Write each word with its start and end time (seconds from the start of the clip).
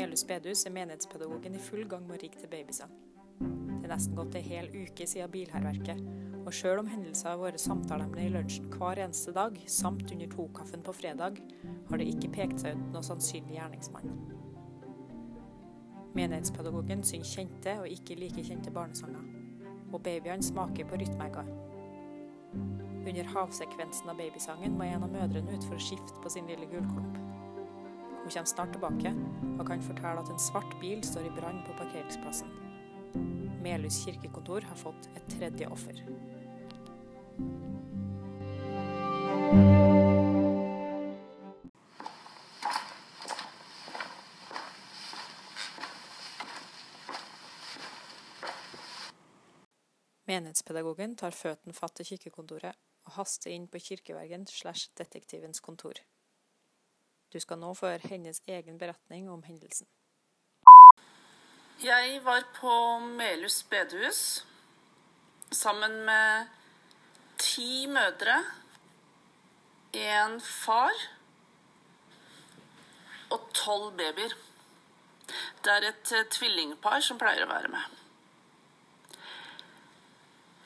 Melhus 0.00 0.22
bedehus 0.24 0.62
er 0.64 0.72
menighetspedagogen 0.72 1.54
i 1.54 1.58
full 1.60 1.82
gang 1.84 2.06
med 2.08 2.16
å 2.16 2.20
rigge 2.22 2.40
til 2.40 2.48
babysang. 2.48 2.92
Det 3.40 3.84
er 3.84 3.90
nesten 3.92 4.14
gått 4.16 4.36
ei 4.38 4.40
hel 4.46 4.70
uke 4.72 5.04
siden 5.04 5.28
bilherverket, 5.34 5.98
og 6.40 6.54
sjøl 6.56 6.80
om 6.80 6.88
hendelser 6.88 7.34
har 7.34 7.40
vært 7.42 7.60
samtaleemne 7.60 8.22
i 8.24 8.30
lunsjen 8.32 8.70
hver 8.72 9.02
eneste 9.04 9.34
dag, 9.36 9.58
samt 9.68 10.08
under 10.08 10.30
tokaffen 10.32 10.80
på 10.86 10.94
fredag, 10.96 11.42
har 11.90 12.00
det 12.00 12.06
ikke 12.14 12.30
pekt 12.32 12.62
seg 12.62 12.78
ut 12.78 12.94
noe 12.94 13.04
sannsynlig 13.04 13.58
gjerningsmann. 13.58 14.16
Menighetspedagogen 16.16 17.04
synger 17.04 17.32
kjente 17.34 17.74
og 17.82 17.92
ikke 17.92 18.16
like 18.22 18.46
kjente 18.46 18.72
barnesanger, 18.72 19.26
og 19.90 20.00
babyene 20.00 20.48
smaker 20.48 20.88
på 20.88 21.02
rytmeegger. 21.02 21.52
Under 23.04 23.34
havsekvensen 23.34 24.08
av 24.08 24.16
babysangen 24.16 24.80
må 24.80 24.88
en 24.88 25.04
av 25.04 25.12
mødrene 25.12 25.58
ut 25.58 25.68
for 25.68 25.76
å 25.76 25.88
skifte 25.90 26.24
på 26.24 26.32
sin 26.32 26.48
lille 26.48 26.72
gullklump. 26.72 27.20
Hun 28.20 28.30
kommer 28.30 28.46
snart 28.46 28.72
tilbake 28.76 29.14
og 29.58 29.66
kan 29.66 29.82
fortelle 29.82 30.20
at 30.22 30.30
en 30.30 30.38
svart 30.38 30.74
bil 30.80 31.00
står 31.04 31.26
i 31.26 31.32
brann 31.40 31.62
på 31.66 31.76
parkeringsplassen. 31.78 32.52
Melhus 33.64 34.04
kirkekontor 34.04 34.64
har 34.68 34.76
fått 34.76 35.08
et 35.16 35.26
tredje 35.32 35.68
offer. 35.68 36.04
Menighetspedagogen 50.30 51.16
tar 51.18 51.34
føttene 51.34 51.74
fatt 51.74 52.04
i 52.04 52.06
kirkekontoret 52.12 52.76
og 53.08 53.16
haster 53.16 53.50
inn 53.50 53.66
på 53.66 53.80
kirkevergen 53.82 54.46
slash 54.46 54.92
detektivens 55.00 55.58
kontor. 55.64 55.98
Du 57.32 57.38
skal 57.40 57.60
nå 57.62 57.74
få 57.78 57.92
høre 57.92 58.10
hennes 58.10 58.42
egen 58.50 58.78
beretning 58.78 59.28
om 59.30 59.42
hendelsen. 59.46 59.86
Jeg 61.80 62.20
var 62.24 62.42
på 62.56 62.72
Melhus 62.98 63.62
bedehus 63.70 64.46
sammen 65.52 66.02
med 66.04 66.50
ti 67.38 67.86
mødre, 67.86 68.42
en 69.92 70.40
far 70.40 70.92
og 73.30 73.48
tolv 73.54 73.96
babyer. 73.96 74.34
Det 75.64 75.72
er 75.72 75.88
et 75.88 76.12
eh, 76.12 76.28
tvillingpar 76.34 77.00
som 77.04 77.18
pleier 77.18 77.46
å 77.46 77.50
være 77.50 77.70
med. 77.70 77.96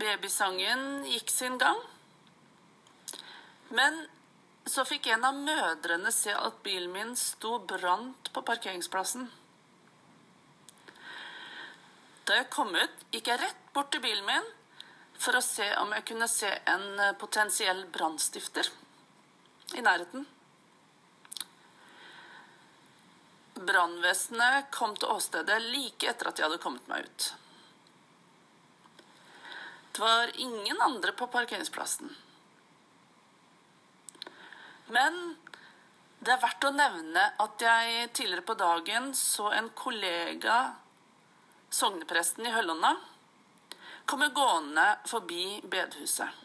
Babysangen 0.00 1.04
gikk 1.08 1.32
sin 1.32 1.56
gang. 1.60 1.80
Men 3.70 4.06
så 4.66 4.84
fikk 4.84 5.06
en 5.14 5.24
av 5.24 5.34
mødrene 5.38 6.10
se 6.12 6.34
at 6.34 6.62
bilen 6.66 6.90
min 6.92 7.12
sto 7.16 7.58
brant 7.62 8.30
på 8.34 8.42
parkeringsplassen. 8.42 9.28
Da 12.26 12.40
jeg 12.40 12.50
kom 12.50 12.74
ut, 12.74 13.04
gikk 13.14 13.30
jeg 13.30 13.40
rett 13.44 13.68
bort 13.74 13.92
til 13.94 14.02
bilen 14.02 14.26
min 14.26 14.48
for 15.16 15.38
å 15.38 15.44
se 15.44 15.68
om 15.80 15.94
jeg 15.94 16.04
kunne 16.10 16.28
se 16.28 16.50
en 16.72 16.88
potensiell 17.20 17.84
brannstifter 17.94 18.68
i 19.78 19.84
nærheten. 19.86 20.26
Brannvesenet 23.56 24.68
kom 24.74 24.98
til 24.98 25.14
åstedet 25.14 25.62
like 25.70 26.10
etter 26.10 26.28
at 26.28 26.42
jeg 26.42 26.50
hadde 26.50 26.60
kommet 26.60 26.90
meg 26.90 27.06
ut. 27.06 27.30
Det 29.96 30.02
var 30.02 30.34
ingen 30.42 30.82
andre 30.84 31.14
på 31.16 31.30
parkeringsplassen. 31.32 32.10
Men 34.94 35.36
det 36.22 36.32
er 36.32 36.42
verdt 36.42 36.64
å 36.68 36.74
nevne 36.74 37.22
at 37.42 37.62
jeg 37.62 38.10
tidligere 38.14 38.46
på 38.46 38.56
dagen 38.58 39.12
så 39.18 39.50
en 39.54 39.68
kollega, 39.74 40.58
sognepresten 41.70 42.46
i 42.46 42.52
Høllåna, 42.54 42.92
komme 44.06 44.30
gående 44.34 44.86
forbi 45.10 45.60
bedehuset. 45.66 46.42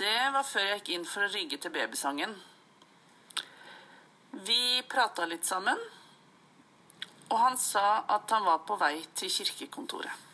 Det 0.00 0.16
var 0.32 0.46
før 0.48 0.64
jeg 0.64 0.80
gikk 0.80 0.94
inn 0.96 1.06
for 1.06 1.26
å 1.26 1.32
rigge 1.32 1.58
til 1.60 1.74
babysangen. 1.74 2.32
Vi 4.46 4.80
prata 4.88 5.26
litt 5.28 5.44
sammen, 5.46 5.78
og 7.30 7.38
han 7.38 7.58
sa 7.60 8.02
at 8.08 8.32
han 8.32 8.46
var 8.46 8.64
på 8.66 8.78
vei 8.80 8.96
til 9.14 9.30
kirkekontoret. 9.30 10.29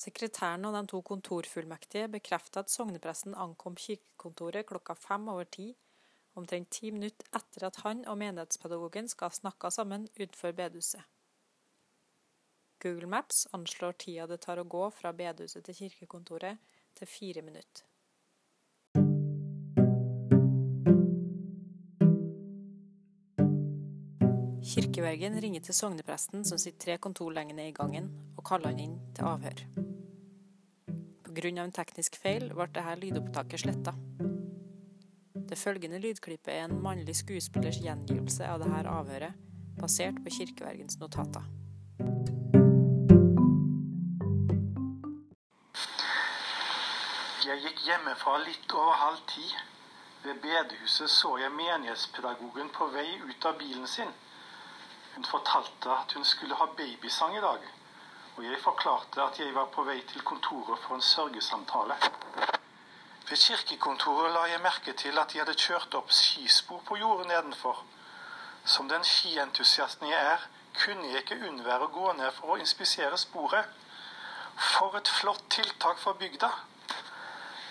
Sekretæren 0.00 0.64
og 0.64 0.72
de 0.72 0.86
to 0.88 1.02
kontorfullmektige 1.04 2.08
bekrefter 2.08 2.62
at 2.62 2.72
sognepresten 2.72 3.34
ankom 3.36 3.74
kirkekontoret 3.76 4.64
klokka 4.66 4.94
fem 4.96 5.28
over 5.28 5.44
ti, 5.44 5.74
omtrent 6.40 6.70
ti 6.72 6.90
minutter 6.94 7.28
etter 7.36 7.66
at 7.68 7.82
han 7.84 8.06
og 8.08 8.16
menighetspedagogen 8.22 9.10
skal 9.12 9.28
ha 9.28 9.36
snakka 9.36 9.70
sammen 9.70 10.08
utenfor 10.16 10.56
bedehuset. 10.56 11.04
Google 12.80 13.12
Maps 13.12 13.46
anslår 13.52 13.92
tida 14.00 14.26
det 14.26 14.40
tar 14.40 14.62
å 14.62 14.64
gå 14.64 14.86
fra 14.96 15.12
bedehuset 15.12 15.68
til 15.68 15.76
kirkekontoret, 15.82 16.56
til 16.96 17.06
fire 17.06 17.44
minutter. 17.44 17.84
Kirkevergen 24.70 25.36
ringer 25.42 25.60
til 25.66 25.74
sognepresten, 25.74 26.44
som 26.46 26.58
sitter 26.58 26.84
tre 26.86 26.98
kontor 27.02 27.34
lenger 27.36 27.58
ned 27.58 27.72
i 27.72 27.76
gangen, 27.76 28.10
og 28.38 28.44
kaller 28.46 28.70
han 28.70 28.84
inn 28.88 28.98
til 29.16 29.26
avhør. 29.34 29.89
Pga. 31.30 31.62
en 31.62 31.70
teknisk 31.70 32.16
feil 32.18 32.48
ble 32.50 32.64
dette 32.74 32.94
lydopptaket 32.98 33.62
sletta. 33.62 33.92
Det 35.50 35.58
følgende 35.58 36.00
lydklippet 36.02 36.50
er 36.50 36.64
en 36.64 36.80
mannlig 36.82 37.14
skuespillers 37.20 37.78
gjengivelse 37.84 38.48
av 38.50 38.58
dette 38.64 38.90
avhøret, 38.90 39.38
basert 39.78 40.18
på 40.24 40.32
kirkevergens 40.40 40.98
notater. 40.98 41.46
Jeg 47.46 47.62
gikk 47.62 47.86
hjemmefra 47.86 48.38
litt 48.42 48.74
over 48.74 48.98
halv 49.04 49.22
ti. 49.30 49.46
Ved 50.24 50.42
bedehuset 50.42 51.10
så 51.10 51.36
jeg 51.38 51.54
menighetspedagogen 51.54 52.74
på 52.74 52.90
vei 52.92 53.08
ut 53.22 53.46
av 53.46 53.54
bilen 53.62 53.86
sin. 53.86 54.10
Hun 55.14 55.24
fortalte 55.30 55.94
at 55.94 56.12
hun 56.18 56.26
skulle 56.26 56.58
ha 56.58 56.66
babysang 56.74 57.38
i 57.38 57.44
dag, 57.46 57.62
og 58.36 58.44
jeg 58.44 58.60
forklarte 58.62 59.22
at 59.22 59.38
jeg 59.40 59.54
var 59.54 59.66
på 59.74 59.84
vei 59.84 59.98
til 60.12 60.22
kontoret 60.22 60.78
for 60.84 60.94
en 60.94 61.02
sørgesamtale. 61.02 61.96
Ved 63.28 63.36
kirkekontoret 63.36 64.32
la 64.32 64.46
jeg 64.50 64.60
merke 64.60 64.92
til 64.92 65.18
at 65.18 65.32
de 65.32 65.38
hadde 65.38 65.54
kjørt 65.54 65.94
opp 65.94 66.10
skispor 66.10 66.80
på 66.86 66.96
jordet 66.96 67.26
nedenfor. 67.30 67.84
Som 68.64 68.88
den 68.88 69.04
skientusiasten 69.04 70.08
jeg 70.08 70.32
er, 70.32 70.48
kunne 70.78 71.06
jeg 71.12 71.22
ikke 71.22 71.38
unnvære 71.48 71.86
å 71.86 71.92
gå 71.94 72.12
ned 72.18 72.32
for 72.38 72.54
å 72.54 72.58
inspisere 72.62 73.18
sporet. 73.18 73.68
For 74.74 74.96
et 74.98 75.08
flott 75.20 75.44
tiltak 75.50 76.02
for 76.02 76.18
bygda! 76.18 76.50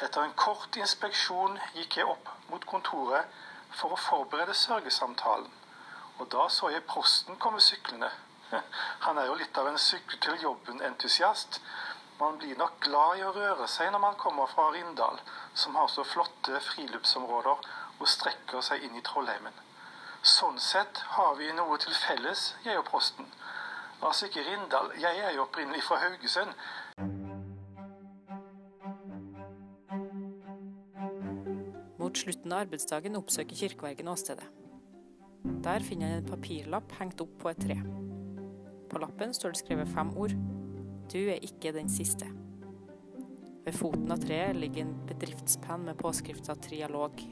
Etter 0.04 0.24
en 0.24 0.38
kort 0.40 0.80
inspeksjon 0.80 1.60
gikk 1.76 2.00
jeg 2.00 2.08
opp 2.08 2.32
mot 2.50 2.66
kontoret 2.66 3.28
for 3.82 3.94
å 3.94 4.00
forberede 4.00 4.56
sørgesamtalen. 4.56 5.52
Og 6.20 6.32
da 6.32 6.48
så 6.52 6.72
jeg 6.72 6.88
prosten 6.88 7.36
komme 7.36 7.60
syklende. 7.64 8.12
Han 9.06 9.18
er 9.18 9.30
jo 9.30 9.38
litt 9.40 9.58
av 9.58 9.70
en 9.70 9.80
sykkel 9.82 10.20
til 10.24 10.44
jobben-entusiast. 10.44 11.62
Man 12.20 12.38
blir 12.42 12.58
nok 12.60 12.80
glad 12.84 13.20
i 13.20 13.24
å 13.24 13.34
røre 13.36 13.68
seg 13.72 13.94
når 13.94 14.04
man 14.04 14.18
kommer 14.20 14.50
fra 14.52 14.70
Rindal, 14.76 15.22
som 15.54 15.78
har 15.80 15.88
så 15.92 16.04
flotte 16.04 16.60
friluftsområder 16.72 17.70
og 18.00 18.08
strekker 18.08 18.64
seg 18.66 18.84
inn 18.84 18.98
i 19.00 19.04
Trollheimen. 19.06 19.56
Sånn 20.20 20.60
sett 20.60 21.00
har 21.16 21.38
vi 21.40 21.48
noe 21.56 21.78
til 21.80 21.96
felles, 21.96 22.54
jeg 22.66 22.80
og 22.80 22.90
prosten. 22.90 23.30
Altså 24.04 24.28
ikke 24.28 24.44
Rindal, 24.48 24.92
jeg 25.00 25.24
er 25.24 25.36
jo 25.36 25.46
opprinnelig 25.46 25.86
fra 25.88 26.02
Haugesund, 26.04 26.56
Mot 32.00 32.18
slutten 32.18 32.54
av 32.56 32.64
arbeidsdagen 32.64 33.18
oppsøker 33.20 33.60
kirkevergen 33.60 34.08
åstedet. 34.10 34.48
Der 35.62 35.84
finner 35.86 36.10
han 36.10 36.24
en 36.24 36.32
papirlapp 36.32 36.96
hengt 36.98 37.22
opp 37.22 37.36
på 37.44 37.52
et 37.52 37.60
tre. 37.62 37.76
På 38.90 39.02
lappen 39.02 39.34
står 39.34 39.54
det 39.54 39.62
skrevet 39.62 39.92
fem 39.94 40.12
ord. 40.18 40.34
Du 41.10 41.20
er 41.22 41.44
ikke 41.46 41.74
den 41.76 41.90
siste. 41.90 42.28
Ved 43.66 43.76
foten 43.78 44.10
av 44.12 44.22
treet 44.24 44.58
ligger 44.58 44.86
en 44.86 44.96
bedriftspenn 45.10 45.86
med 45.86 45.98
påskrifta 46.00 46.56
'Trialog'. 46.56 47.26